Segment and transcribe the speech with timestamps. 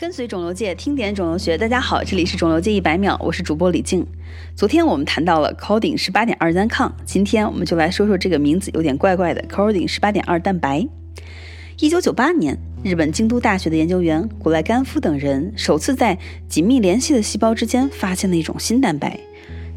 [0.00, 1.58] 跟随肿瘤界，听点肿瘤学。
[1.58, 4.06] 大家好，这里是肿瘤界一百秒，我是主播李静。
[4.56, 10.88] 昨天我们谈到了 Coding 十八点二单抗，今天我们就来说说这个名字有点怪怪的 Coding 十八点二蛋白。
[11.80, 19.20] 一九九八年，日本京都大学的研究员古赖干夫等人首次在紧密联系的细胞之间发现了一种新蛋白，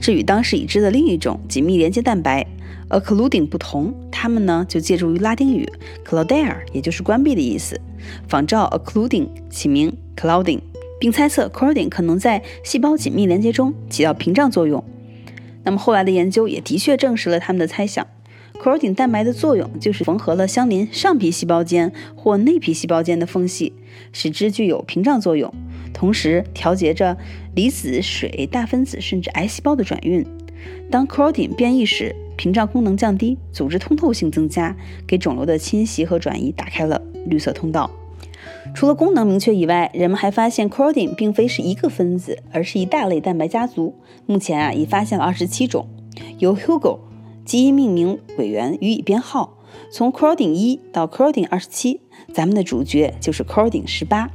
[0.00, 2.46] 这与当时已知的另一种紧密连接蛋白
[2.88, 3.94] Occluding 不同。
[4.10, 5.70] 它们呢就借助于拉丁语
[6.04, 7.80] Clodere，也就是关闭的意思，
[8.28, 9.96] 仿照 Occluding 起名。
[10.16, 10.60] Clouding，
[10.98, 14.84] 并猜测 Cording 可能在细胞紧密连接中起到屏障作用。
[15.62, 18.06] 那么后来的研究也的确证实了他们的猜想。
[18.62, 23.72] Cording 蛋白的作用就是缝合了相邻上皮细胞间或内皮细胞间的缝隙，
[24.12, 25.50] 使之具有屏障作用，
[26.00, 27.14] 同时调节着
[27.54, 30.26] 离子、水、大分子甚至癌细胞的转运。
[30.90, 34.74] 当 Cording 变异时，屏障功能降低，组织通透性增加，
[35.06, 37.90] 给肿瘤的侵袭和转移打开了绿色通道。
[38.74, 43.94] 除了功能明确以外，人们还发现 c o r d i n 并非是一个分子，而是一大类蛋白家族。
[44.24, 45.86] 目前啊，已发现了二十七种，
[46.38, 47.00] 由 Hugo
[47.44, 49.58] 基因命名委员予以编号，
[49.92, 52.00] 从 c o r d i n 一到 c o r d i n 二十七。
[52.32, 54.30] 咱们的主角就是 c o r d i n 十八。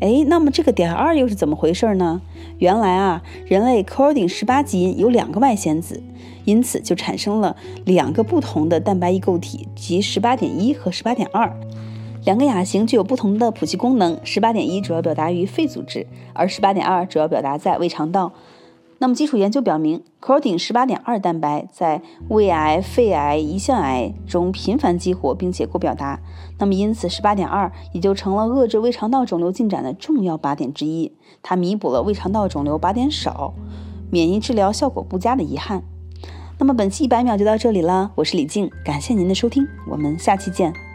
[0.00, 2.22] 哎，那么这个点二又是怎么回事呢？
[2.58, 6.00] 原来啊，人类 codin 十八基因有两个外显子，
[6.44, 11.52] 因此就产生了两个不同的蛋白异构体，即十八点一和十八点二。
[12.24, 18.32] 两个亚型具有不同的谱系功能，十八点一主要表达于肺组织，而十八点二主要表达在胃肠道。
[19.00, 26.20] 那么基础研究表明 c o d i n 十八点二蛋白在胃癌、肺癌、胰腺癌中频繁激活，并且过表达。
[26.58, 31.12] 那么因此，十八点二也就成了遏制胃肠道肿瘤进展的重要靶点之一。
[31.44, 33.54] 它弥补了胃肠道肿瘤靶点少、
[34.10, 35.84] 免疫治疗效果不佳的遗憾。
[36.58, 40.87] 那么本期一百秒就到这里了，我是李静，感谢您的收听，我们下期见。